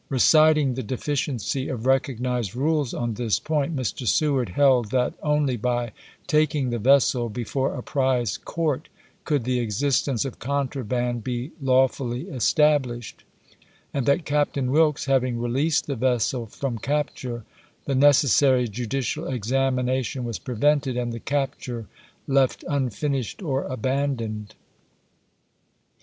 [0.09, 4.07] "Reciting the deficiency of I'ecognized rules on this point, Mr.
[4.07, 5.91] Seward held that only by
[6.25, 8.89] taking the vessel before a prize court
[9.25, 13.23] could the existence of contraband be lawfully established;
[13.93, 17.43] and that Cap tain Wilkes having released the vessel from capture,
[17.85, 21.85] the necessary judicial examination was prevented, and the capture
[22.25, 24.55] left unfinished or abandoned.